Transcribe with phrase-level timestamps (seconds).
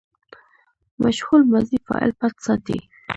[1.03, 2.77] مجهول ماضي فاعل پټ ساتي.